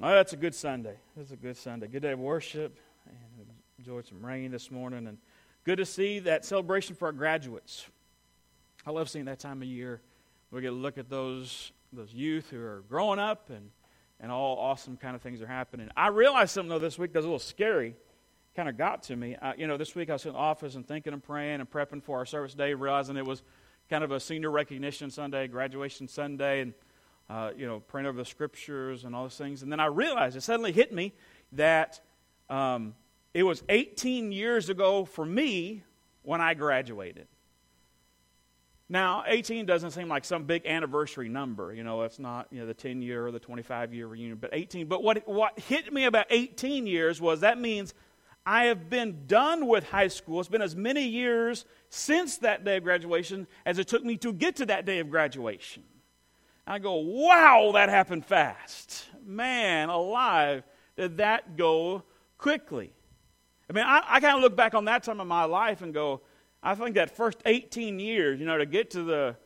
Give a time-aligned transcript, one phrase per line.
[0.00, 0.94] Oh, that's a good Sunday.
[1.16, 1.88] That's a good Sunday.
[1.88, 2.78] Good day of worship.
[3.08, 3.46] And
[3.80, 5.08] enjoyed some rain this morning.
[5.08, 5.18] And
[5.64, 7.84] good to see that celebration for our graduates.
[8.86, 10.00] I love seeing that time of year.
[10.52, 13.70] We get to look at those, those youth who are growing up and,
[14.20, 15.88] and all awesome kind of things are happening.
[15.96, 17.96] I realized something, though, this week that was a little scary.
[18.54, 19.36] Kind of got to me.
[19.56, 22.04] you know, this week I was in the office and thinking and praying and prepping
[22.04, 23.42] for our service day, realizing it was
[23.90, 26.72] kind of a senior recognition Sunday, graduation Sunday, and
[27.30, 29.62] uh, you know, praying over the scriptures and all those things.
[29.62, 31.12] And then I realized, it suddenly hit me
[31.52, 32.00] that
[32.48, 32.94] um,
[33.34, 35.82] it was 18 years ago for me
[36.22, 37.28] when I graduated.
[38.90, 41.74] Now, 18 doesn't seem like some big anniversary number.
[41.74, 44.50] You know, it's not, you know, the 10 year or the 25 year reunion, but
[44.54, 44.86] 18.
[44.86, 47.92] But what, what hit me about 18 years was that means
[48.46, 50.40] I have been done with high school.
[50.40, 54.32] It's been as many years since that day of graduation as it took me to
[54.32, 55.82] get to that day of graduation.
[56.68, 59.06] I go, wow, that happened fast.
[59.24, 60.64] Man, alive,
[60.96, 62.02] did that go
[62.36, 62.92] quickly.
[63.70, 65.94] I mean, I, I kind of look back on that time of my life and
[65.94, 66.20] go,
[66.62, 69.36] I think that first 18 years, you know, to get to the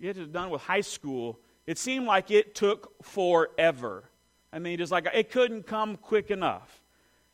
[0.00, 4.04] get to done with high school, it seemed like it took forever.
[4.52, 6.82] I mean, just like it couldn't come quick enough.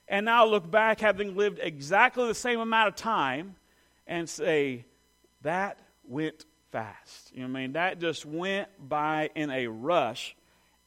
[0.08, 3.56] And now I look back, having lived exactly the same amount of time,
[4.06, 4.86] and say,
[5.42, 7.30] that went fast.
[7.32, 7.72] You know what I mean?
[7.74, 10.34] That just went by in a rush.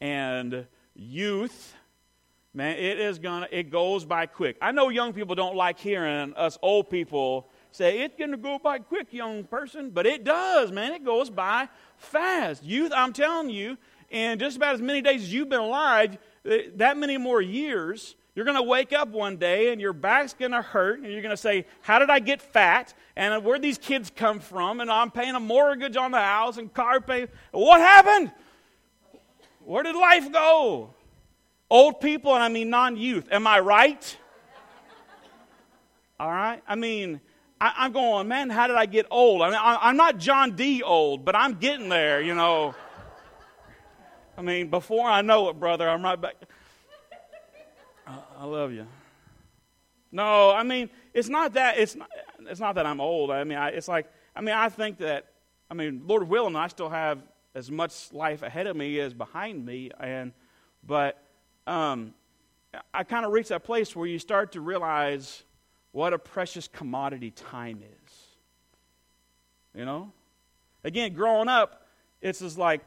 [0.01, 1.73] And youth,
[2.53, 4.57] man, it is gonna it goes by quick.
[4.61, 8.79] I know young people don't like hearing us old people say it's gonna go by
[8.79, 10.91] quick, young person, but it does, man.
[10.91, 12.65] It goes by fast.
[12.65, 13.77] Youth, I'm telling you,
[14.09, 18.17] in just about as many days as you've been alive, eh, that many more years,
[18.37, 21.23] you're going to wake up one day and your back's going to hurt, and you're
[21.23, 22.93] going to say, How did I get fat?
[23.15, 24.79] And uh, where'd these kids come from?
[24.79, 27.31] And I'm paying a mortgage on the house and car payment.
[27.49, 28.31] What happened?
[29.65, 30.93] Where did life go?
[31.67, 33.27] Old people, and I mean non youth.
[33.31, 34.17] Am I right?
[36.19, 36.61] All right?
[36.67, 37.19] I mean,
[37.59, 39.41] I, am going, man, how did I get old?
[39.41, 40.83] I mean, I, am not John D.
[40.83, 42.75] old, but I'm getting there, you know.
[44.37, 46.35] I mean, before I know it, brother, I'm right back.
[48.37, 48.87] I love you.
[50.11, 52.09] No, I mean, it's not that it's not,
[52.41, 53.31] it's not that I'm old.
[53.31, 55.25] I mean, I, it's like I mean, I think that
[55.69, 57.21] I mean, Lord willing, I still have
[57.53, 60.31] as much life ahead of me as behind me, and
[60.85, 61.21] but
[61.65, 62.13] um,
[62.93, 65.43] I kind of reach that place where you start to realize
[65.91, 68.13] what a precious commodity time is.
[69.73, 70.11] You know,
[70.83, 71.87] again, growing up,
[72.21, 72.81] it's just like,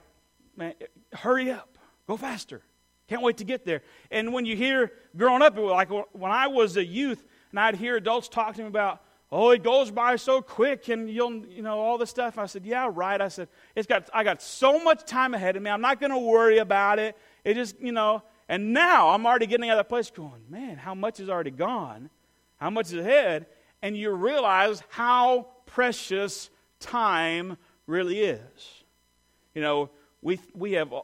[0.56, 0.74] man,
[1.12, 1.76] hurry up,
[2.06, 2.62] go faster.
[3.10, 3.82] Can't wait to get there.
[4.12, 7.96] And when you hear growing up, like when I was a youth and I'd hear
[7.96, 11.80] adults talk to me about, oh, it goes by so quick and you'll, you know,
[11.80, 12.38] all this stuff.
[12.38, 13.20] I said, yeah, right.
[13.20, 15.70] I said, it's got, I got so much time ahead of me.
[15.70, 17.16] I'm not going to worry about it.
[17.42, 20.76] It just, you know, and now I'm already getting out of that place going, man,
[20.76, 22.10] how much is already gone?
[22.58, 23.46] How much is ahead?
[23.82, 26.48] And you realize how precious
[26.78, 28.84] time really is.
[29.52, 29.90] You know,
[30.22, 30.94] we, we have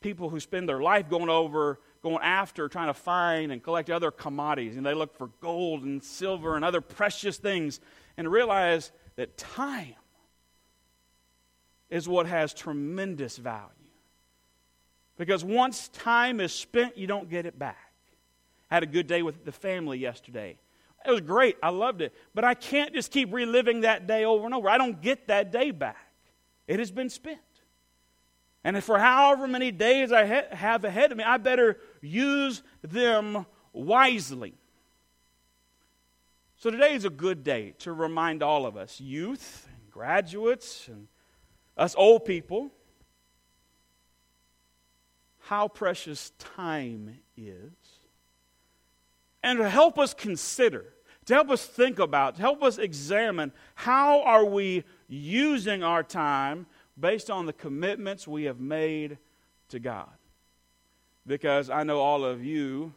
[0.00, 4.10] people who spend their life going over, going after, trying to find and collect other
[4.10, 4.76] commodities.
[4.76, 7.80] And they look for gold and silver and other precious things
[8.16, 9.94] and realize that time
[11.90, 13.68] is what has tremendous value.
[15.18, 17.92] Because once time is spent, you don't get it back.
[18.70, 20.58] I had a good day with the family yesterday.
[21.04, 21.56] It was great.
[21.62, 22.14] I loved it.
[22.34, 24.68] But I can't just keep reliving that day over and over.
[24.68, 25.96] I don't get that day back.
[26.66, 27.40] It has been spent.
[28.62, 33.46] And for however many days I ha- have ahead of me, I better use them
[33.72, 34.54] wisely.
[36.56, 41.08] So today is a good day to remind all of us, youth and graduates and
[41.74, 42.70] us old people,
[45.38, 47.72] how precious time is.
[49.42, 50.84] And to help us consider,
[51.24, 56.66] to help us think about, to help us examine how are we using our time
[57.00, 59.18] based on the commitments we have made
[59.68, 60.10] to God.
[61.26, 62.92] Because I know all of you,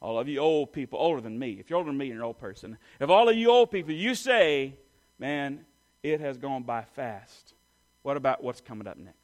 [0.00, 2.22] all of you old people, older than me, if you're older than me, you're an
[2.22, 2.78] old person.
[3.00, 4.74] If all of you old people, you say,
[5.18, 5.64] man,
[6.02, 7.54] it has gone by fast,
[8.02, 9.23] what about what's coming up next?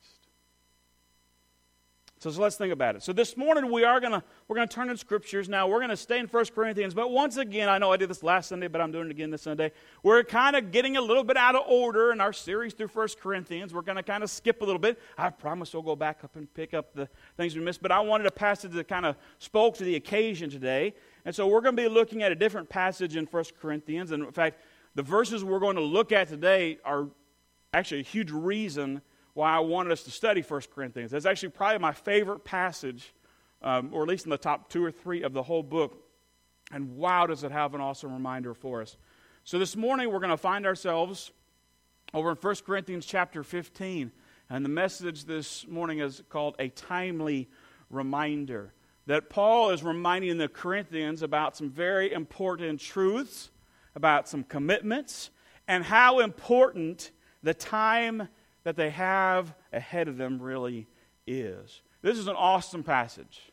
[2.22, 3.02] So, so, let's think about it.
[3.02, 5.49] So this morning we are gonna we're gonna turn in scriptures.
[5.49, 8.22] Now we're gonna stay in 1 Corinthians, but once again, I know I did this
[8.22, 9.72] last Sunday, but I'm doing it again this Sunday.
[10.02, 13.08] We're kind of getting a little bit out of order in our series through 1
[13.22, 13.72] Corinthians.
[13.72, 15.00] We're gonna kind of skip a little bit.
[15.17, 17.08] I promise we'll go back up and pick up the
[17.38, 20.50] things we missed, but I wanted a passage that kind of spoke to the occasion
[20.50, 20.93] today.
[21.25, 24.11] And so we're gonna be looking at a different passage in 1 Corinthians.
[24.11, 24.61] And in fact,
[24.94, 27.08] the verses we're going to look at today are
[27.72, 29.00] actually a huge reason
[29.35, 31.11] why I wanted us to study 1 Corinthians.
[31.11, 33.12] That's actually probably my favorite passage
[33.62, 36.05] um, or at least in the top two or three of the whole book.
[36.73, 38.97] And wow, does it have an awesome reminder for us.
[39.44, 41.32] So this morning we're going to find ourselves
[42.15, 44.12] over in 1 Corinthians chapter 15.
[44.49, 47.49] And the message this morning is called A Timely
[47.88, 48.73] Reminder.
[49.06, 53.50] That Paul is reminding the Corinthians about some very important truths,
[53.94, 55.31] about some commitments,
[55.67, 57.11] and how important
[57.43, 58.29] the time
[58.70, 60.87] that they have ahead of them really
[61.26, 61.82] is.
[62.02, 63.50] This is an awesome passage.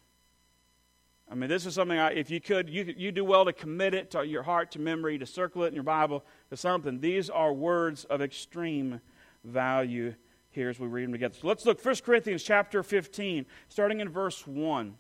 [1.28, 3.96] I mean, this is something, I, if you could, you, you do well to commit
[3.96, 7.00] it to your heart, to memory, to circle it in your Bible, to something.
[7.00, 9.02] These are words of extreme
[9.44, 10.14] value
[10.52, 11.34] here as we read them together.
[11.42, 14.94] So let's look 1 Corinthians chapter 15, starting in verse 1.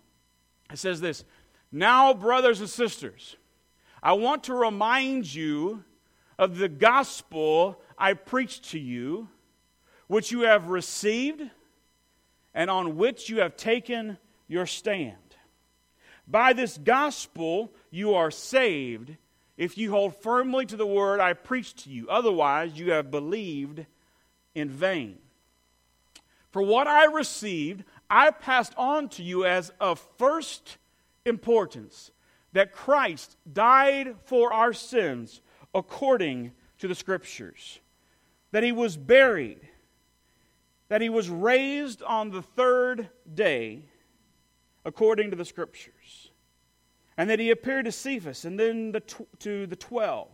[0.73, 1.25] It says this
[1.71, 3.35] Now, brothers and sisters,
[4.01, 5.83] I want to remind you
[6.39, 9.29] of the gospel I preached to you,
[10.07, 11.41] which you have received
[12.53, 14.17] and on which you have taken
[14.47, 15.15] your stand.
[16.27, 19.15] By this gospel you are saved
[19.57, 22.07] if you hold firmly to the word I preached to you.
[22.09, 23.85] Otherwise, you have believed
[24.53, 25.17] in vain.
[26.51, 30.77] For what I received, I passed on to you as of first
[31.25, 32.11] importance
[32.53, 35.41] that Christ died for our sins
[35.75, 37.79] according to the Scriptures,
[38.51, 39.59] that he was buried,
[40.89, 43.83] that he was raised on the third day
[44.85, 46.31] according to the Scriptures,
[47.17, 50.29] and that he appeared to Cephas and then the tw- to the twelve.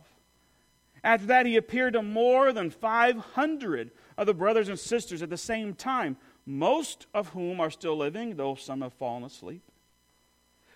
[1.02, 5.36] After that, he appeared to more than 500 of the brothers and sisters at the
[5.36, 6.16] same time,
[6.46, 9.62] most of whom are still living, though some have fallen asleep.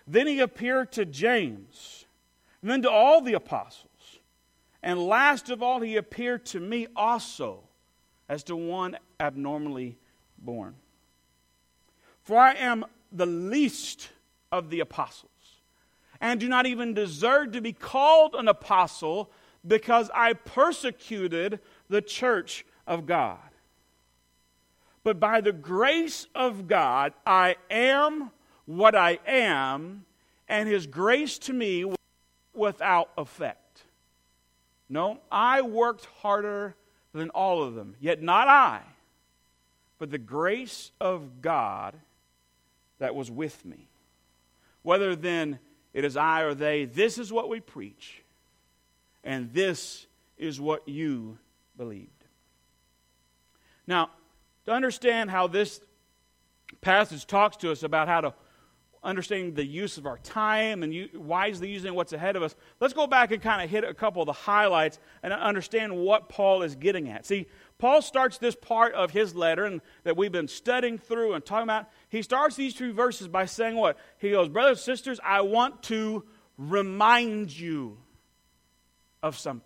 [0.05, 2.05] Then he appeared to James,
[2.61, 4.19] and then to all the apostles.
[4.83, 7.68] And last of all, he appeared to me also
[8.29, 9.97] as to one abnormally
[10.37, 10.75] born.
[12.21, 14.09] For I am the least
[14.51, 15.31] of the apostles,
[16.21, 19.31] and do not even deserve to be called an apostle
[19.67, 21.59] because I persecuted
[21.89, 23.39] the church of God.
[25.03, 28.31] But by the grace of God, I am
[28.65, 30.05] what I am,
[30.47, 31.91] and his grace to me
[32.53, 33.85] without effect.
[34.87, 36.75] No, I worked harder
[37.13, 38.81] than all of them, yet not I,
[39.97, 41.95] but the grace of God
[42.99, 43.87] that was with me.
[44.83, 45.59] Whether then
[45.93, 48.21] it is I or they, this is what we preach,
[49.23, 50.05] and this
[50.37, 51.37] is what you
[51.77, 52.09] believed.
[53.87, 54.11] Now,
[54.65, 55.81] to understand how this
[56.81, 58.33] passage talks to us about how to
[59.03, 63.07] understand the use of our time and wisely using what's ahead of us, let's go
[63.07, 66.75] back and kind of hit a couple of the highlights and understand what Paul is
[66.75, 67.25] getting at.
[67.25, 67.47] See,
[67.77, 71.63] Paul starts this part of his letter and that we've been studying through and talking
[71.63, 71.89] about.
[72.09, 73.97] He starts these two verses by saying what?
[74.17, 76.25] He goes, Brothers and sisters, I want to
[76.57, 77.97] remind you
[79.23, 79.65] of something.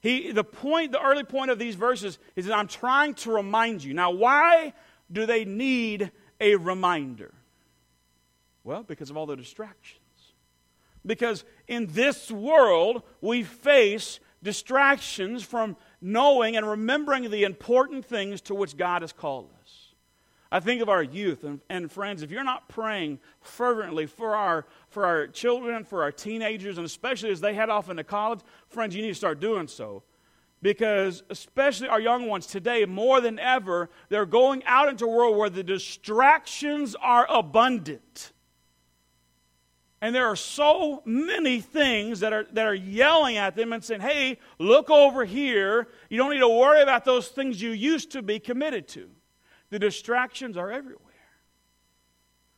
[0.00, 3.84] He, the point, the early point of these verses is that I'm trying to remind
[3.84, 3.92] you.
[3.92, 4.72] Now, why
[5.12, 6.10] do they need
[6.40, 7.34] a reminder?
[8.64, 10.00] Well, because of all the distractions.
[11.04, 18.54] Because in this world, we face distractions from knowing and remembering the important things to
[18.54, 19.90] which God has called us.
[20.52, 24.66] I think of our youth and, and, friends, if you're not praying fervently for our,
[24.88, 28.96] for our children, for our teenagers, and especially as they head off into college, friends,
[28.96, 30.02] you need to start doing so.
[30.60, 35.36] Because, especially our young ones today, more than ever, they're going out into a world
[35.36, 38.32] where the distractions are abundant.
[40.02, 44.00] And there are so many things that are, that are yelling at them and saying,
[44.00, 45.88] hey, look over here.
[46.08, 49.10] You don't need to worry about those things you used to be committed to.
[49.68, 51.06] The distractions are everywhere.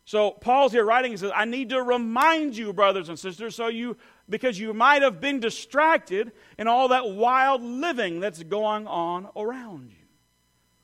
[0.04, 3.68] So Paul's here writing, he says, I need to remind you, brothers and sisters, so
[3.68, 3.96] you
[4.28, 9.90] because you might have been distracted in all that wild living that's going on around
[9.90, 10.06] you.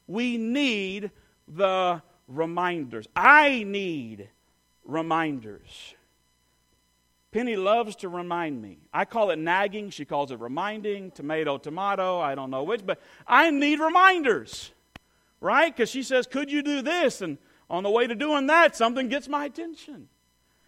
[0.07, 1.11] We need
[1.47, 3.09] the reminders.
[3.17, 4.29] I need
[4.85, 5.95] reminders.
[7.31, 8.79] Penny loves to remind me.
[8.93, 9.91] I call it nagging.
[9.91, 11.11] She calls it reminding.
[11.11, 12.19] Tomato, tomato.
[12.19, 14.73] I don't know which, but I need reminders
[15.41, 15.75] right?
[15.75, 17.21] Because she says, Could you do this?
[17.21, 17.39] And
[17.71, 20.09] on the way to doing that, something gets my attention.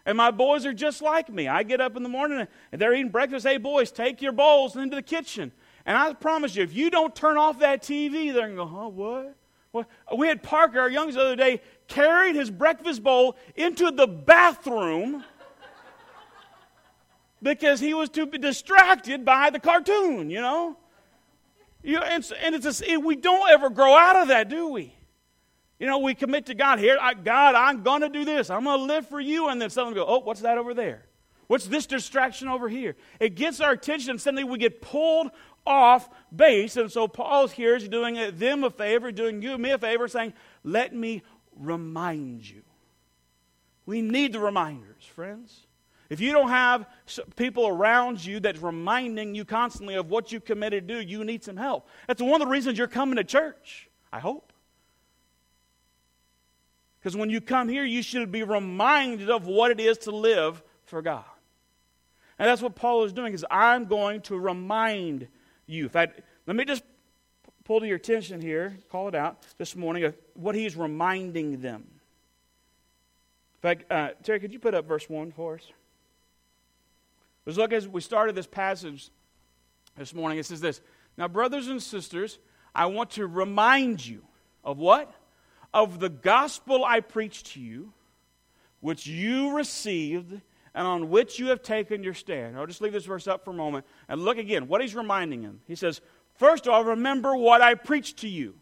[0.05, 1.47] And my boys are just like me.
[1.47, 3.45] I get up in the morning and they're eating breakfast.
[3.45, 5.51] Hey, boys, take your bowls into the kitchen.
[5.85, 8.65] And I promise you, if you don't turn off that TV, they're going to go,
[8.65, 9.35] huh, what?
[9.71, 9.87] what?
[10.15, 15.23] We had Parker, our youngest, the other day, carried his breakfast bowl into the bathroom
[17.41, 20.77] because he was too distracted by the cartoon, you know?
[21.83, 24.93] You and, and it's a, we don't ever grow out of that, do we?
[25.79, 26.97] You know, we commit to God here.
[27.01, 28.51] I, God, I'm going to do this.
[28.51, 29.47] I'm going to live for you.
[29.47, 31.05] And then someone go, oh, what's that over there?
[31.47, 32.95] What's this distraction over here?
[33.19, 35.31] It gets our attention, and suddenly we get pulled
[35.65, 36.77] off base.
[36.77, 40.07] And so Paul's here is doing them a favor, doing you and me a favor,
[40.07, 40.33] saying,
[40.63, 41.23] let me
[41.57, 42.61] remind you.
[43.87, 45.65] We need the reminders, friends.
[46.11, 46.87] If you don't have
[47.37, 51.41] people around you that's reminding you constantly of what you committed to do, you need
[51.41, 51.87] some help.
[52.05, 54.51] That's one of the reasons you're coming to church, I hope.
[56.99, 60.61] Because when you come here, you should be reminded of what it is to live
[60.83, 61.23] for God.
[62.37, 65.29] And that's what Paul is doing is I'm going to remind
[65.65, 65.83] you.
[65.83, 66.83] In fact, let me just
[67.63, 71.85] pull to your attention here, call it out this morning of what he's reminding them.
[73.55, 75.71] In fact, uh, Terry, could you put up verse 1 for us?
[77.45, 79.09] Let's look as we started this passage
[79.97, 80.37] this morning.
[80.37, 80.81] It says this
[81.17, 82.39] Now, brothers and sisters,
[82.73, 84.23] I want to remind you
[84.63, 85.11] of what?
[85.73, 87.93] Of the gospel I preached to you,
[88.79, 90.39] which you received
[90.73, 92.57] and on which you have taken your stand.
[92.57, 95.41] I'll just leave this verse up for a moment and look again what he's reminding
[95.41, 95.61] him.
[95.67, 95.99] He says,
[96.35, 98.55] First of all, remember what I preached to you.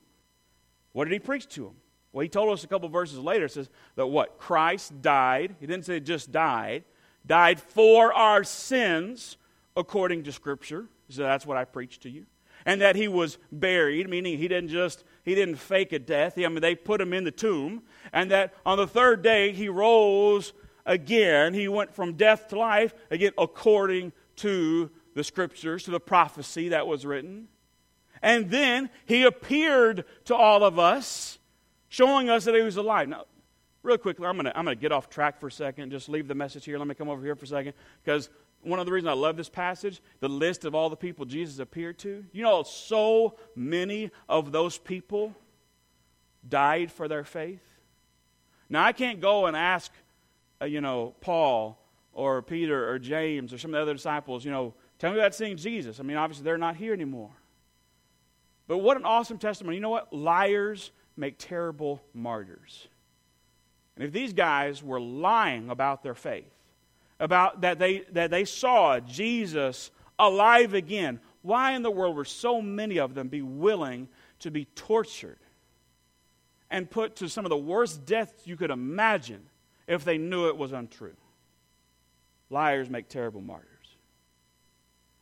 [0.94, 1.74] What did he preach to him?
[2.12, 3.46] Well, he told us a couple verses later.
[3.46, 4.40] It says that what?
[4.40, 5.56] Christ died.
[5.60, 6.84] He didn't say just died
[7.26, 9.38] died for our sins
[9.76, 10.86] according to Scripture.
[11.10, 12.26] So that's what I preached to you.
[12.66, 16.38] And that he was buried, meaning he didn't just he didn't fake a death.
[16.38, 19.70] I mean, they put him in the tomb, and that on the third day he
[19.70, 20.54] rose
[20.86, 21.54] again.
[21.54, 26.86] He went from death to life again, according to the scriptures, to the prophecy that
[26.86, 27.48] was written.
[28.22, 31.40] And then he appeared to all of us,
[31.88, 33.08] showing us that he was alive.
[33.08, 33.26] Now,
[33.82, 36.28] Real quickly, I'm going to I'm gonna get off track for a second, just leave
[36.28, 36.78] the message here.
[36.78, 37.74] Let me come over here for a second.
[38.04, 38.30] Because
[38.62, 41.60] one of the reasons I love this passage, the list of all the people Jesus
[41.60, 45.34] appeared to, you know, so many of those people
[46.48, 47.64] died for their faith.
[48.70, 49.92] Now, I can't go and ask,
[50.62, 51.80] uh, you know, Paul
[52.14, 55.34] or Peter or James or some of the other disciples, you know, tell me about
[55.34, 56.00] seeing Jesus.
[56.00, 57.32] I mean, obviously, they're not here anymore.
[58.68, 59.78] But what an awesome testimony.
[59.78, 60.14] You know what?
[60.14, 62.88] Liars make terrible martyrs.
[64.00, 66.50] And if these guys were lying about their faith,
[67.20, 72.62] about that they, that they saw Jesus alive again, why in the world would so
[72.62, 74.08] many of them be willing
[74.39, 75.39] to be tortured
[76.72, 79.41] and put to some of the worst deaths you could imagine
[79.86, 81.18] if they knew it was untrue?
[82.50, 83.68] Liars make terrible martyrs.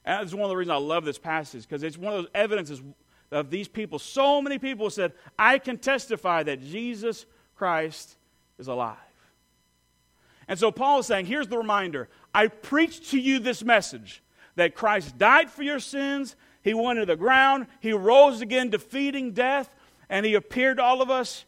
[0.06, 2.32] And that's one of the reasons I love this passage, because it's one of those
[2.36, 2.84] evidences
[3.32, 3.98] of these people.
[3.98, 8.17] So many people said, I can testify that Jesus Christ
[8.58, 8.98] is alive.
[10.48, 14.24] And so Paul is saying, here's the reminder I preached to you this message
[14.56, 19.32] that Christ died for your sins, he went to the ground, he rose again, defeating
[19.32, 19.74] death,
[20.10, 21.46] and he appeared to all of us,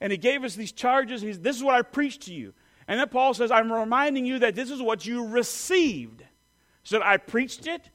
[0.00, 1.22] and he gave us these charges.
[1.22, 2.52] He's, this is what I preached to you.
[2.86, 6.24] And then Paul says, I'm reminding you that this is what you received.
[6.82, 7.88] So I preached it,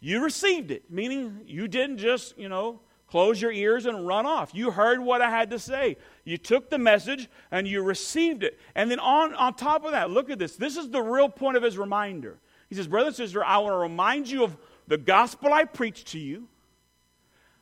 [0.00, 4.54] you received it, meaning you didn't just, you know, close your ears and run off.
[4.54, 5.96] You heard what I had to say.
[6.24, 8.58] You took the message and you received it.
[8.74, 10.56] And then on, on top of that, look at this.
[10.56, 12.38] This is the real point of his reminder.
[12.68, 16.08] He says, Brother and sister, I want to remind you of the gospel I preached
[16.08, 16.48] to you,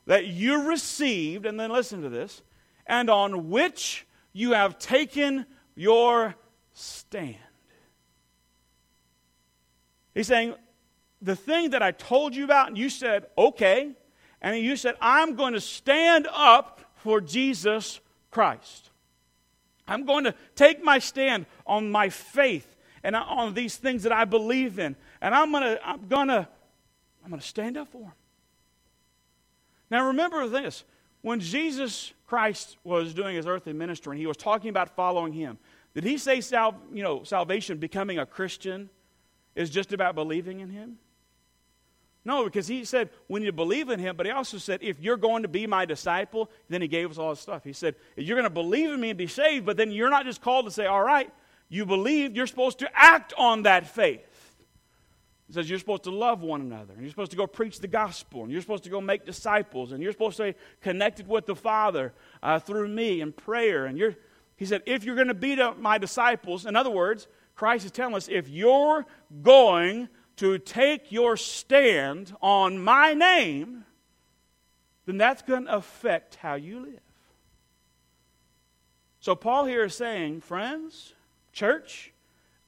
[0.07, 2.43] that you received, and then listen to this,
[2.87, 6.35] and on which you have taken your
[6.73, 7.37] stand.
[10.15, 10.55] He's saying,
[11.21, 13.93] the thing that I told you about, and you said, okay,
[14.55, 17.99] and you said, I'm going to stand up for Jesus
[18.31, 18.91] Christ.
[19.89, 24.25] I'm going to take my stand on my faith and on these things that I
[24.25, 24.95] believe in.
[25.21, 26.47] And I'm going to, I'm going to,
[27.25, 28.13] I'm going to stand up for them.
[29.91, 30.85] Now remember this.
[31.23, 35.59] When Jesus Christ was doing his earthly ministry and he was talking about following him,
[35.93, 38.91] did he say sal- you know, salvation, becoming a Christian,
[39.57, 40.99] is just about believing in him?
[42.27, 45.17] No, because he said, when you believe in him, but he also said, if you're
[45.17, 47.63] going to be my disciple, then he gave us all this stuff.
[47.63, 50.25] He said, you're going to believe in me and be saved, but then you're not
[50.25, 51.33] just called to say, all right,
[51.69, 54.57] you believe, you're supposed to act on that faith.
[55.47, 57.87] He says you're supposed to love one another, and you're supposed to go preach the
[57.87, 61.47] gospel, and you're supposed to go make disciples, and you're supposed to stay connected with
[61.47, 63.87] the Father uh, through me in prayer.
[63.87, 64.17] And you're,
[64.57, 68.17] he said, if you're going to be my disciples, in other words, Christ is telling
[68.17, 69.07] us, if you're
[69.43, 73.85] going to take your stand on my name,
[75.07, 77.01] then that's going to affect how you live.
[79.21, 81.15] So, Paul here is saying, friends,
[81.53, 82.13] church,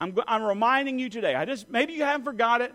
[0.00, 1.34] I'm, I'm reminding you today.
[1.34, 2.74] I just maybe you haven't forgot it,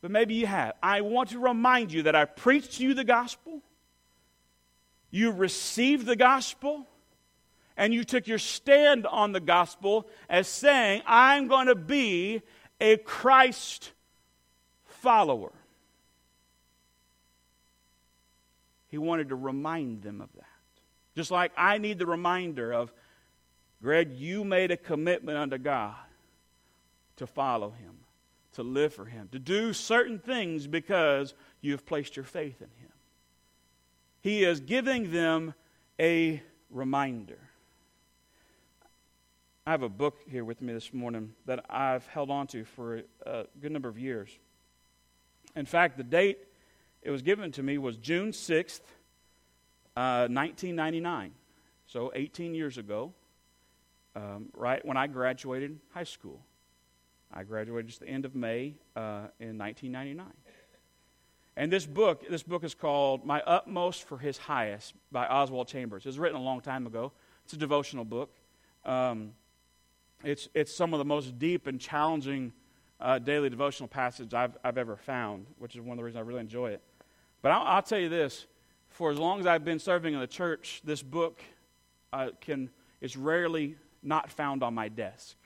[0.00, 0.74] but maybe you have.
[0.82, 3.60] I want to remind you that I preached to you the gospel.
[5.10, 6.86] You received the gospel.
[7.76, 12.42] and you took your stand on the gospel as saying, I'm going to be
[12.82, 13.92] a Christ
[14.84, 15.52] follower.
[18.88, 20.44] He wanted to remind them of that.
[21.14, 22.92] Just like I need the reminder of,
[23.80, 25.94] Greg, you made a commitment unto God
[27.16, 27.94] to follow Him,
[28.54, 32.92] to live for Him, to do certain things because you've placed your faith in Him.
[34.22, 35.54] He is giving them
[36.00, 37.38] a reminder.
[39.64, 43.02] I have a book here with me this morning that I've held on to for
[43.24, 44.28] a good number of years.
[45.54, 46.38] In fact, the date
[47.00, 48.80] it was given to me was June 6th,
[49.96, 51.30] uh, 1999.
[51.86, 53.12] So 18 years ago,
[54.16, 56.40] um, right when I graduated high school.
[57.32, 60.26] I graduated just the end of May uh, in 1999.
[61.56, 66.04] And this book, this book is called My Utmost for His Highest by Oswald Chambers.
[66.04, 67.12] It was written a long time ago.
[67.44, 68.32] It's a devotional book.
[68.84, 69.34] Um,
[70.24, 72.52] it's, it's some of the most deep and challenging
[73.00, 76.26] uh, daily devotional passage I've, I've ever found, which is one of the reasons I
[76.26, 76.82] really enjoy it.
[77.42, 78.46] But I'll, I'll tell you this
[78.88, 81.42] for as long as I've been serving in the church, this book
[82.12, 85.36] uh, can, is rarely not found on my desk.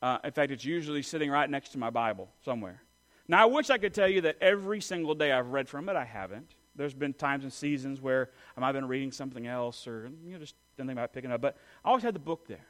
[0.00, 2.82] Uh, in fact, it's usually sitting right next to my Bible somewhere.
[3.26, 5.96] Now, I wish I could tell you that every single day I've read from it.
[5.96, 6.54] I haven't.
[6.76, 10.32] There's been times and seasons where I might have been reading something else or you
[10.32, 11.40] know, just didn't think about picking up.
[11.40, 12.64] But I always had the book there.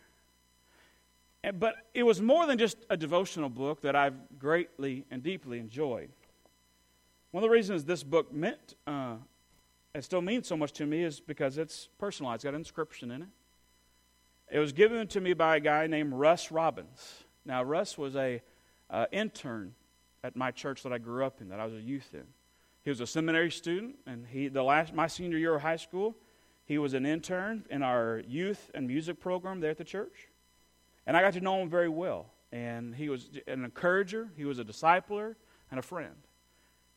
[1.53, 6.11] But it was more than just a devotional book that I've greatly and deeply enjoyed.
[7.31, 9.17] One of the reasons this book meant, uh,
[10.01, 12.39] still means so much to me, is because it's personalized.
[12.39, 13.29] It's got an inscription in it.
[14.51, 17.25] It was given to me by a guy named Russ Robbins.
[17.45, 18.41] Now, Russ was a
[18.91, 19.75] uh, intern
[20.25, 22.25] at my church that I grew up in, that I was a youth in.
[22.83, 26.17] He was a seminary student, and he the last my senior year of high school,
[26.65, 30.29] he was an intern in our youth and music program there at the church.
[31.09, 32.27] And I got to know him very well.
[32.53, 35.37] And he was an encourager, he was a discipler,
[35.71, 36.15] and a friend.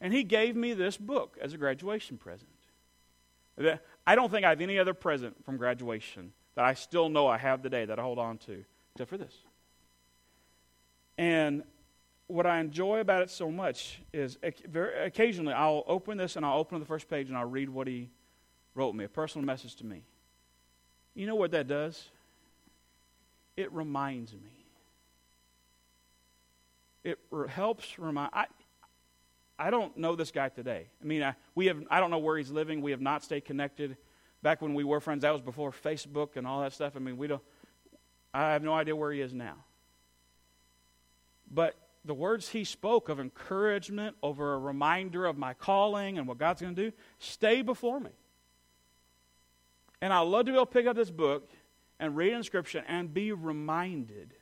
[0.01, 2.49] And he gave me this book as a graduation present.
[4.05, 7.37] I don't think I have any other present from graduation that I still know I
[7.37, 9.33] have today that I hold on to, except for this.
[11.17, 11.63] And
[12.27, 16.57] what I enjoy about it so much is very occasionally I'll open this and I'll
[16.57, 18.09] open the first page and I'll read what he
[18.75, 20.03] wrote me, a personal message to me.
[21.13, 22.09] You know what that does?
[23.61, 24.65] It reminds me.
[27.03, 28.31] It re- helps remind.
[28.33, 28.45] I,
[29.57, 30.87] I don't know this guy today.
[31.01, 32.81] I mean, I, we have, I don't know where he's living.
[32.81, 33.97] We have not stayed connected.
[34.43, 36.93] Back when we were friends, that was before Facebook and all that stuff.
[36.95, 37.41] I mean, we don't,
[38.33, 39.55] I have no idea where he is now.
[41.49, 46.37] But the words he spoke of encouragement, over a reminder of my calling and what
[46.37, 48.11] God's going to do, stay before me.
[50.01, 51.49] And I love to be able to pick up this book
[52.01, 54.33] and read in Scripture and be reminded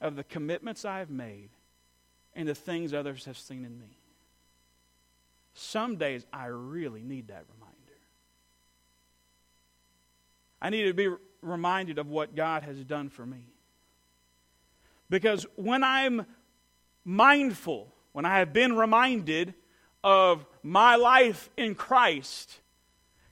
[0.00, 1.50] of the commitments I have made
[2.34, 3.98] and the things others have seen in me.
[5.52, 7.74] Some days I really need that reminder.
[10.62, 11.10] I need to be
[11.42, 13.52] reminded of what God has done for me.
[15.10, 16.24] Because when I'm
[17.04, 19.52] mindful, when I have been reminded
[20.02, 22.60] of my life in Christ,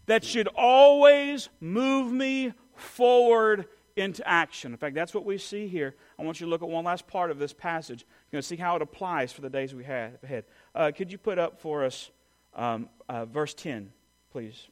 [0.07, 3.67] that should always move me forward
[3.97, 4.73] into action.
[4.73, 5.95] In fact, that's what we see here.
[6.19, 8.01] I want you to look at one last part of this passage.
[8.07, 10.45] You're going to see how it applies for the days we have ahead.
[10.75, 12.11] Uh, could you put up for us
[12.55, 13.91] um, uh, verse 10,
[14.31, 14.69] please?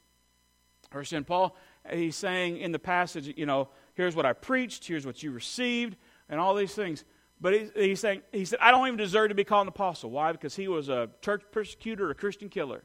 [0.91, 1.23] Verse 10.
[1.23, 1.57] Paul,
[1.91, 5.97] he's saying in the passage, you know, here's what I preached, here's what you received,
[6.29, 7.03] and all these things.
[7.41, 10.11] But he's, he's saying, he said, I don't even deserve to be called an apostle.
[10.11, 10.31] Why?
[10.31, 12.83] Because he was a church persecutor, a Christian killer.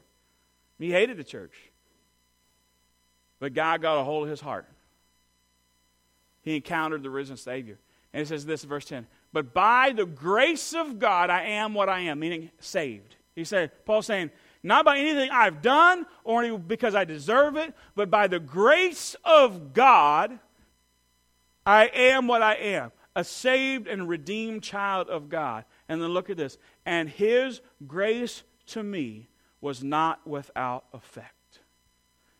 [0.79, 1.70] He hated the church.
[3.41, 4.65] But God got a hold of his heart.
[6.43, 7.77] He encountered the risen Savior.
[8.13, 11.89] And it says this, verse 10 But by the grace of God, I am what
[11.89, 13.15] I am, meaning saved.
[13.35, 14.29] He said, Paul's saying,
[14.63, 19.73] not by anything I've done or because I deserve it, but by the grace of
[19.73, 20.37] God,
[21.65, 25.65] I am what I am a saved and redeemed child of God.
[25.89, 26.57] And then look at this.
[26.85, 29.27] And his grace to me
[29.59, 31.40] was not without effect.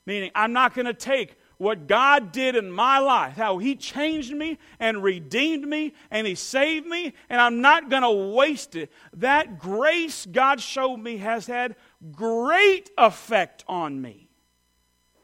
[0.06, 4.34] Meaning, I'm not going to take what God did in my life, how He changed
[4.34, 8.92] me and redeemed me and He saved me, and I'm not going to waste it.
[9.18, 11.76] That grace God showed me has had
[12.12, 14.32] great effect on me.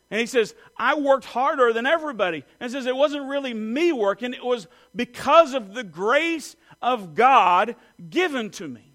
[0.09, 2.45] And he says, I worked harder than everybody.
[2.59, 7.75] And says, it wasn't really me working, it was because of the grace of God
[8.09, 8.86] given to me.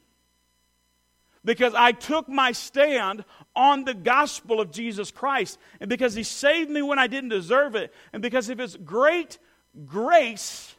[1.44, 3.24] Because I took my stand
[3.54, 7.74] on the gospel of Jesus Christ, and because He saved me when I didn't deserve
[7.74, 9.38] it, and because of His great
[9.86, 10.74] grace,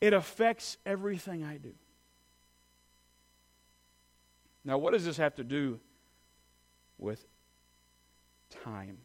[0.00, 1.74] it affects everything I do.
[4.64, 5.80] Now, what does this have to do
[6.98, 7.24] with
[8.64, 8.98] time?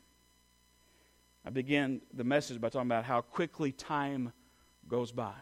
[1.46, 4.32] I began the message by talking about how quickly time
[4.88, 5.34] goes by.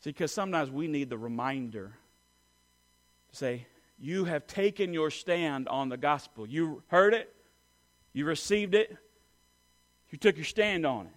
[0.00, 1.92] See, because sometimes we need the reminder
[3.30, 3.66] to say,
[3.98, 6.48] You have taken your stand on the gospel.
[6.48, 7.34] You heard it,
[8.12, 8.96] you received it,
[10.10, 11.12] you took your stand on it.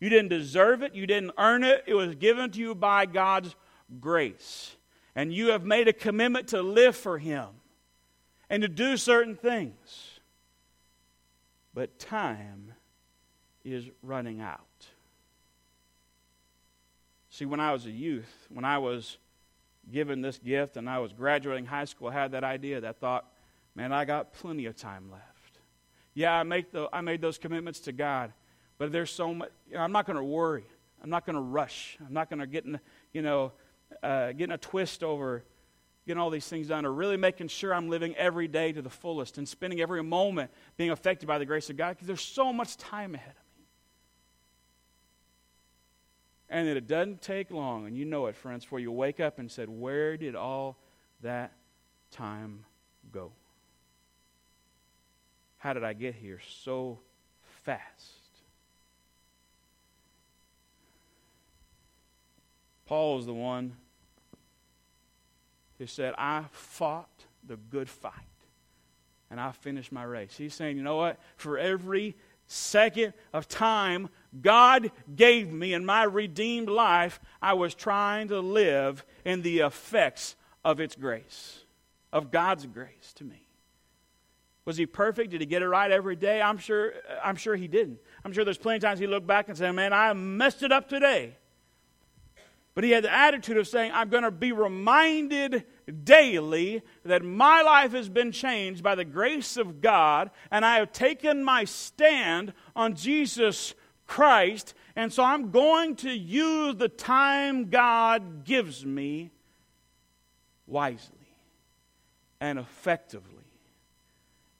[0.00, 3.54] You didn't deserve it, you didn't earn it, it was given to you by God's
[4.00, 4.74] grace.
[5.14, 7.48] And you have made a commitment to live for Him
[8.48, 10.20] and to do certain things.
[11.74, 12.72] But time
[13.64, 14.60] is running out.
[17.30, 19.18] See, when I was a youth, when I was
[19.90, 23.26] given this gift and I was graduating high school, I had that idea that thought,
[23.74, 25.58] man, I got plenty of time left.
[26.14, 28.32] Yeah, I, make the, I made those commitments to God,
[28.78, 30.64] but there's so much, you know, I'm not going to worry.
[31.02, 31.96] I'm not going to rush.
[32.04, 32.80] I'm not going to get in,
[33.12, 33.52] you know,
[34.02, 35.44] uh, getting a twist over
[36.06, 38.90] getting all these things done or really making sure I'm living every day to the
[38.90, 42.52] fullest and spending every moment being affected by the grace of God because there's so
[42.52, 43.64] much time ahead of me.
[46.50, 49.48] And it doesn't take long, and you know it, friends, before you wake up and
[49.48, 50.76] said, Where did all
[51.22, 51.52] that
[52.10, 52.64] time
[53.12, 53.30] go?
[55.58, 56.98] How did I get here so
[57.62, 58.16] fast?
[62.86, 63.76] Paul is the one
[65.78, 68.12] who said, I fought the good fight
[69.30, 70.34] and I finished my race.
[70.36, 71.20] He's saying, you know what?
[71.36, 72.16] For every
[72.50, 74.08] second of time
[74.42, 80.36] God gave me in my redeemed life, I was trying to live in the effects
[80.64, 81.64] of its grace,
[82.12, 83.46] of God's grace to me.
[84.64, 85.30] Was he perfect?
[85.30, 86.40] Did he get it right every day?
[86.40, 86.92] I'm sure,
[87.24, 87.98] I'm sure he didn't.
[88.24, 90.70] I'm sure there's plenty of times he looked back and said, Man, I messed it
[90.70, 91.36] up today.
[92.74, 95.64] But he had the attitude of saying, I'm going to be reminded
[96.04, 100.92] daily that my life has been changed by the grace of God, and I have
[100.92, 103.74] taken my stand on Jesus
[104.06, 109.30] Christ, and so I'm going to use the time God gives me
[110.66, 111.16] wisely
[112.40, 113.44] and effectively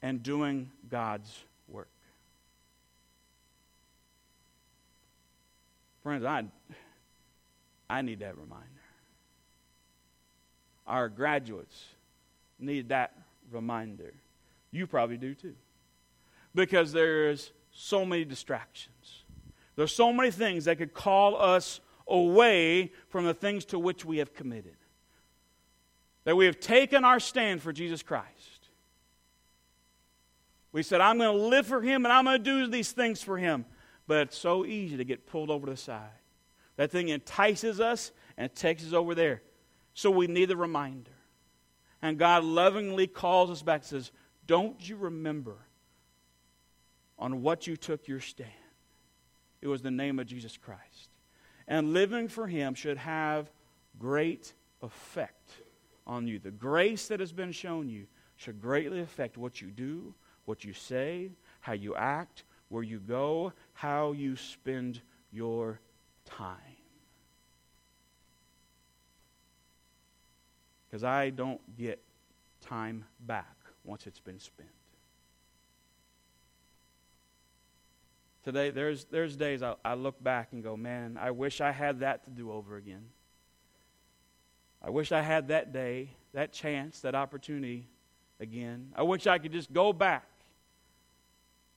[0.01, 1.89] and doing God's work.
[6.03, 6.45] Friends, I
[7.91, 8.65] I need that reminder.
[10.87, 11.83] Our graduates
[12.57, 13.13] need that
[13.51, 14.13] reminder.
[14.71, 15.55] You probably do too.
[16.55, 19.25] Because there's so many distractions.
[19.75, 24.19] There's so many things that could call us away from the things to which we
[24.19, 24.77] have committed.
[26.23, 28.69] That we have taken our stand for Jesus Christ.
[30.71, 33.21] We said, I'm going to live for Him and I'm going to do these things
[33.21, 33.65] for Him.
[34.07, 36.20] But it's so easy to get pulled over to the side.
[36.81, 39.43] That thing entices us and takes us over there.
[39.93, 41.11] So we need the reminder.
[42.01, 44.11] And God lovingly calls us back and says,
[44.47, 45.57] Don't you remember
[47.19, 48.49] on what you took your stand?
[49.61, 51.11] It was the name of Jesus Christ.
[51.67, 53.51] And living for Him should have
[53.99, 55.51] great effect
[56.07, 56.39] on you.
[56.39, 60.15] The grace that has been shown you should greatly affect what you do,
[60.45, 64.99] what you say, how you act, where you go, how you spend
[65.31, 65.79] your
[66.25, 66.70] time.
[70.91, 72.01] Because I don't get
[72.59, 74.69] time back once it's been spent.
[78.43, 82.01] Today, there's, there's days I, I look back and go, man, I wish I had
[82.01, 83.05] that to do over again.
[84.83, 87.87] I wish I had that day, that chance, that opportunity
[88.39, 88.91] again.
[88.95, 90.25] I wish I could just go back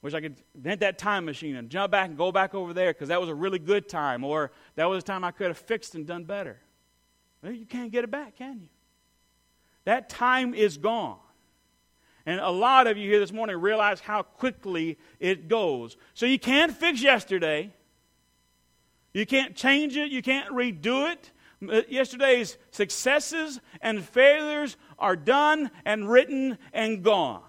[0.04, 2.92] Wish I could invent that time machine and jump back and go back over there
[2.92, 5.56] because that was a really good time, or that was a time I could have
[5.56, 6.58] fixed and done better.
[7.42, 8.68] Well, you can't get it back, can you?
[9.84, 11.18] That time is gone.
[12.26, 15.96] And a lot of you here this morning realize how quickly it goes.
[16.14, 17.70] So you can't fix yesterday.
[19.12, 20.10] You can't change it.
[20.10, 21.30] You can't redo it.
[21.70, 27.42] Uh, yesterday's successes and failures are done and written and gone.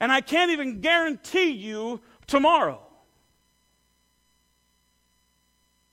[0.00, 2.80] And I can't even guarantee you tomorrow.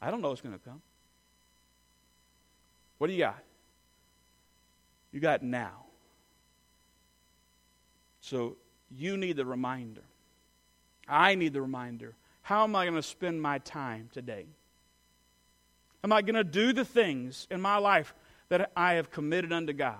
[0.02, 0.82] I don't know what's going to come.
[2.98, 3.44] What do you got?
[5.12, 5.86] You got now.
[8.22, 8.58] So
[8.96, 10.04] you need the reminder.
[11.08, 12.16] I need the reminder.
[12.42, 14.46] How am I going to spend my time today?
[16.04, 18.14] Am I going to do the things in my life
[18.50, 19.98] that I have committed unto God?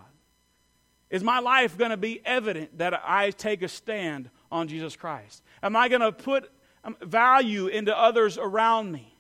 [1.10, 5.42] Is my life going to be evident that I take a stand on Jesus Christ?
[5.64, 6.52] Am I going to put
[6.84, 9.14] um, value into others around me?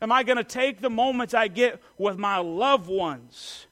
[0.00, 3.65] Am I going to take the moments I get with my loved ones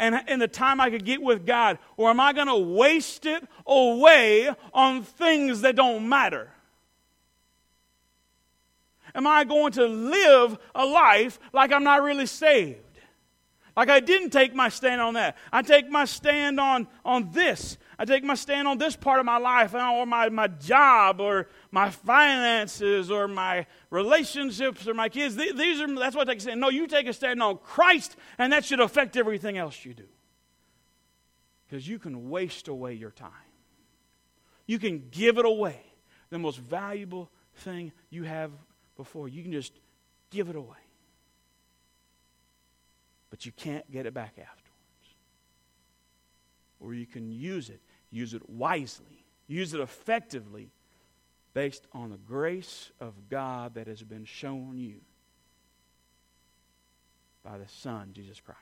[0.00, 1.78] and, and the time I could get with God?
[1.96, 6.50] Or am I going to waste it away on things that don't matter?
[9.14, 12.78] Am I going to live a life like I'm not really saved?
[13.76, 15.36] Like I didn't take my stand on that.
[15.52, 17.76] I take my stand on, on this.
[18.00, 21.20] I take my stand on this part of my life uh, or my, my job
[21.20, 25.36] or my finances or my relationships or my kids.
[25.36, 26.60] These are, that's what I take a stand.
[26.60, 30.08] No, you take a stand on Christ and that should affect everything else you do.
[31.68, 33.30] Because you can waste away your time.
[34.66, 35.80] You can give it away.
[36.30, 38.50] The most valuable thing you have
[38.96, 39.28] before.
[39.28, 39.72] You can just
[40.30, 40.78] give it away
[43.30, 44.56] but you can't get it back afterwards.
[46.80, 50.70] Or you can use it, use it wisely, use it effectively
[51.54, 55.00] based on the grace of God that has been shown you
[57.44, 58.60] by the Son, Jesus Christ.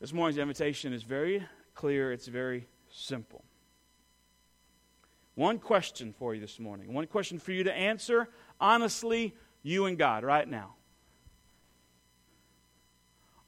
[0.00, 3.44] This morning's invitation is very clear, it's very simple.
[5.34, 8.28] One question for you this morning, one question for you to answer
[8.60, 10.74] honestly, you and God, right now.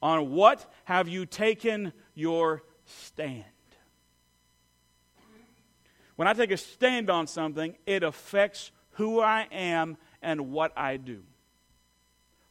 [0.02, 3.44] On what have you taken your stand?
[6.22, 10.96] When I take a stand on something, it affects who I am and what I
[10.96, 11.24] do.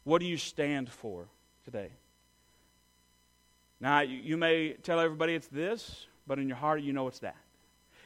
[0.03, 1.29] What do you stand for
[1.63, 1.91] today?
[3.79, 7.37] Now, you may tell everybody it's this, but in your heart, you know it's that.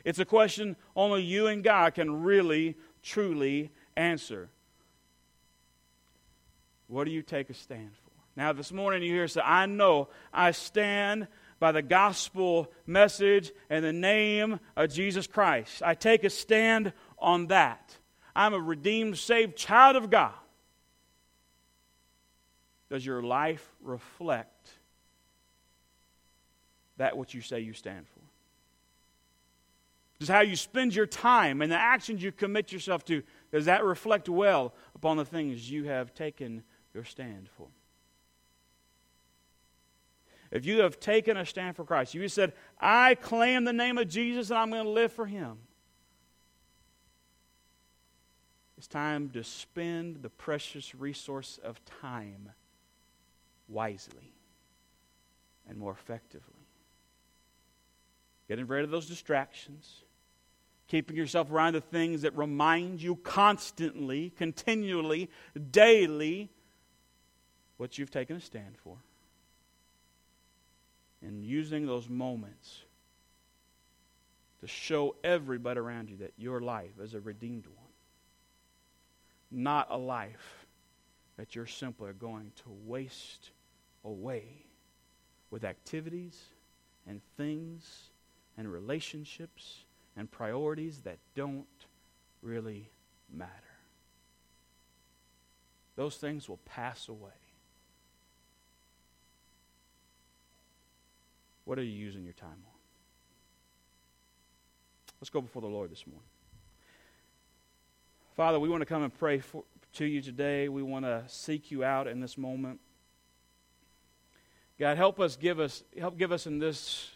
[0.04, 4.50] It's a question only you and God can really, truly answer.
[6.86, 8.12] What do you take a stand for?
[8.40, 11.28] Now, this morning you hear say, I know I stand
[11.60, 15.82] by the gospel message and the name of Jesus Christ.
[15.84, 17.96] I take a stand on that.
[18.36, 20.34] I'm a redeemed, saved child of God.
[22.90, 24.70] Does your life reflect
[26.98, 28.22] that which you say you stand for?
[30.20, 33.84] Does how you spend your time and the actions you commit yourself to, does that
[33.84, 36.64] reflect well upon the things you have taken
[36.94, 37.68] your stand for?
[40.56, 44.08] If you have taken a stand for Christ, you said, I claim the name of
[44.08, 45.58] Jesus and I'm going to live for him.
[48.78, 52.52] It's time to spend the precious resource of time
[53.68, 54.32] wisely
[55.68, 56.40] and more effectively.
[58.48, 60.04] Getting rid of those distractions,
[60.88, 65.30] keeping yourself around the things that remind you constantly, continually,
[65.72, 66.50] daily
[67.76, 68.96] what you've taken a stand for
[71.26, 72.84] and using those moments
[74.62, 77.92] to show everybody around you that your life is a redeemed one,
[79.52, 80.66] not a life
[81.38, 83.52] that you're simply going to waste
[84.04, 84.46] away
[85.52, 86.42] with activities
[87.08, 88.10] and things
[88.58, 89.86] and relationships
[90.16, 91.66] and priorities that don't
[92.42, 92.90] really
[93.34, 93.52] matter.
[95.96, 97.32] Those things will pass away.
[101.66, 102.76] What are you using your time on?
[105.20, 106.28] Let's go before the Lord this morning.
[108.36, 110.70] Father, we want to come and pray for, to you today.
[110.70, 112.80] We want to seek you out in this moment.
[114.78, 117.12] God, help us give us help give us in this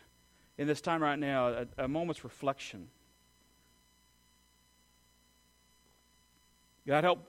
[0.58, 2.88] in this time right now a, a moment's reflection.
[6.88, 7.20] God, help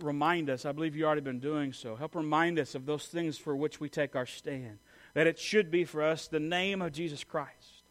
[0.00, 0.64] remind us.
[0.64, 1.96] I believe you've already been doing so.
[1.96, 4.78] Help remind us of those things for which we take our stand
[5.14, 7.82] that it should be for us the name of Jesus Christ.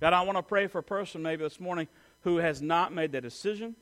[0.00, 1.88] God, I want to pray for a person maybe this morning
[2.22, 3.76] who has not made that decision.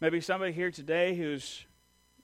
[0.00, 1.64] Maybe somebody here today who's,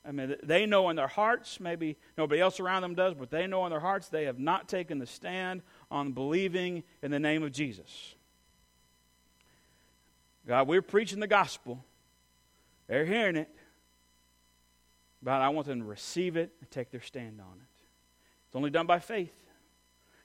[0.04, 3.46] I mean, they know in their hearts, maybe nobody else around them does, but they
[3.46, 7.42] know in their hearts they have not taken the stand on believing in the name
[7.42, 8.14] of Jesus.
[10.46, 11.84] God, we're preaching the gospel.
[12.88, 13.48] They're hearing it.
[15.22, 17.69] But I want them to receive it and take their stand on it.
[18.50, 19.32] It's only done by faith.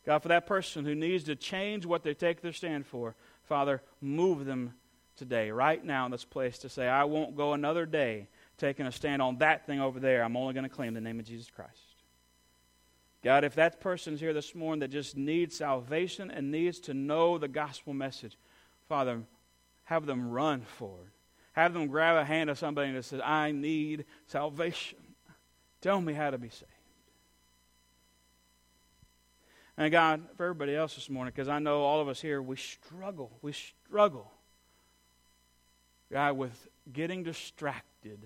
[0.03, 3.83] God, for that person who needs to change what they take their stand for, Father,
[4.01, 4.73] move them
[5.15, 8.91] today, right now in this place, to say, I won't go another day taking a
[8.91, 10.23] stand on that thing over there.
[10.23, 11.71] I'm only going to claim the name of Jesus Christ.
[13.23, 17.38] God, if that person's here this morning that just needs salvation and needs to know
[17.38, 18.38] the gospel message,
[18.89, 19.21] Father,
[19.83, 21.11] have them run forward.
[21.53, 24.99] Have them grab a hand of somebody that says, I need salvation.
[25.81, 26.71] Tell me how to be saved.
[29.77, 32.55] And God, for everybody else this morning, because I know all of us here, we
[32.55, 33.31] struggle.
[33.41, 34.31] We struggle,
[36.11, 38.19] God, with getting distracted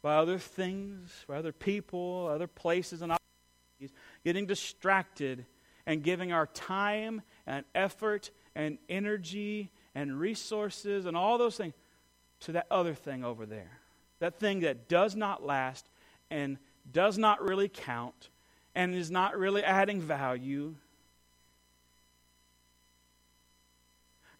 [0.00, 5.44] by other things, by other people, other places and opportunities, getting distracted
[5.86, 11.74] and giving our time and effort and energy and resources and all those things
[12.40, 13.78] to that other thing over there.
[14.20, 15.88] That thing that does not last
[16.30, 16.56] and
[16.90, 18.30] does not really count
[18.74, 20.74] and is not really adding value.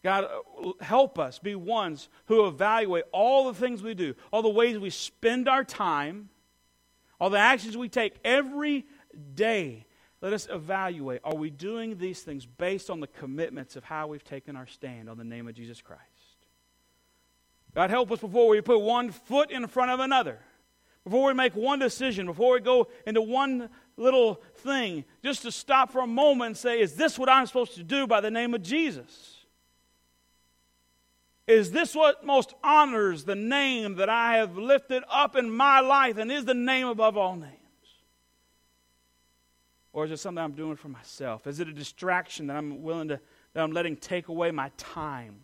[0.02, 4.48] God, uh, help us be ones who evaluate all the things we do, all the
[4.48, 6.28] ways we spend our time,
[7.20, 8.84] all the actions we take every
[9.34, 9.86] day.
[10.20, 14.24] Let us evaluate are we doing these things based on the commitments of how we've
[14.24, 16.02] taken our stand on the name of Jesus Christ?
[17.74, 20.38] God, help us before we put one foot in front of another,
[21.04, 25.92] before we make one decision, before we go into one little thing, just to stop
[25.92, 28.54] for a moment and say, Is this what I'm supposed to do by the name
[28.54, 29.38] of Jesus?
[31.46, 36.16] Is this what most honors the name that I have lifted up in my life
[36.16, 37.52] and is the name above all names?
[39.92, 41.46] Or is it something I'm doing for myself?
[41.46, 43.20] Is it a distraction that I'm willing to,
[43.52, 45.40] that I'm letting take away my time?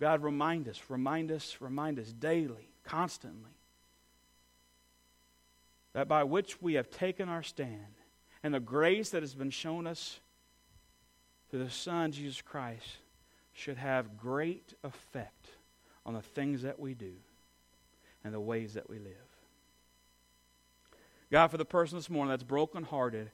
[0.00, 3.52] God, remind us, remind us, remind us daily, constantly,
[5.94, 7.94] that by which we have taken our stand
[8.42, 10.20] and the grace that has been shown us
[11.50, 12.96] through the Son, Jesus Christ,
[13.52, 15.48] should have great effect
[16.06, 17.12] on the things that we do
[18.24, 19.12] and the ways that we live.
[21.30, 23.30] God, for the person this morning that's brokenhearted,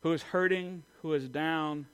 [0.00, 1.86] who is hurting, who is down,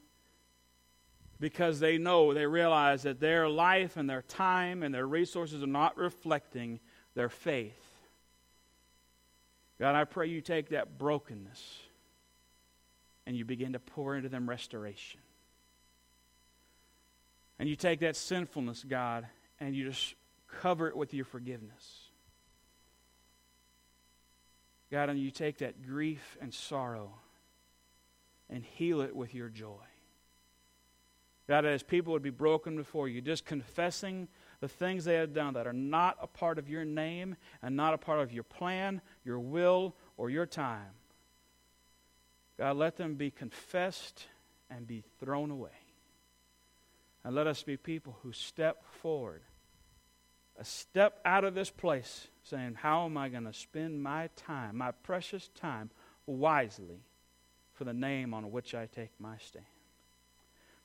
[1.38, 5.66] because they know, they realize that their life and their time and their resources are
[5.66, 6.80] not reflecting
[7.14, 7.85] their faith.
[9.78, 11.80] God, I pray you take that brokenness
[13.26, 15.20] and you begin to pour into them restoration.
[17.58, 19.26] And you take that sinfulness, God,
[19.60, 20.14] and you just
[20.60, 22.10] cover it with your forgiveness.
[24.90, 27.12] God, and you take that grief and sorrow
[28.48, 29.82] and heal it with your joy.
[31.48, 34.28] God, as people would be broken before you, just confessing
[34.60, 37.94] the things they have done that are not a part of your name and not
[37.94, 40.94] a part of your plan, your will, or your time.
[42.58, 44.26] God, let them be confessed
[44.70, 45.70] and be thrown away.
[47.22, 49.42] And let us be people who step forward,
[50.58, 54.78] a step out of this place, saying, How am I going to spend my time,
[54.78, 55.90] my precious time,
[56.24, 57.00] wisely
[57.74, 59.66] for the name on which I take my stand?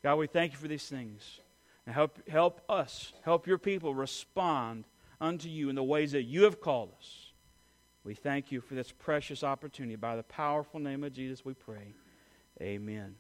[0.04, 1.40] God, we thank you for these things.
[1.86, 4.86] And help, help us, help your people respond
[5.20, 7.32] unto you in the ways that you have called us.
[8.04, 9.96] We thank you for this precious opportunity.
[9.96, 11.94] By the powerful name of Jesus, we pray.
[12.62, 13.16] Amen.